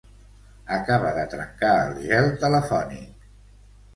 [0.77, 3.31] Acaba de trencar el gel telefònic.